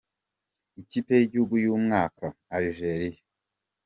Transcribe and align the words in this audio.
Ikipe 0.81 1.11
y’ 1.19 1.23
igihugu 1.27 1.53
y’ 1.63 1.65
umwaka: 1.77 2.25
Algeria. 2.55 3.21